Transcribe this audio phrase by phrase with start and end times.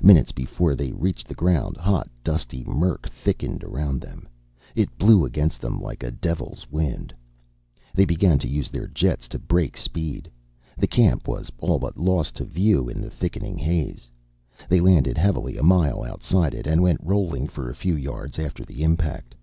[0.00, 4.28] Minutes before they reached the ground, hot, dusty murk thickened around them.
[4.76, 7.12] It blew against them like a devil's wind.
[7.92, 10.30] They began to use their jets to brake speed.
[10.78, 14.08] The camp was all but lost to view in the thickening haze.
[14.68, 18.64] They landed heavily a mile outside it and went rolling for a few yards after
[18.64, 19.34] the impact.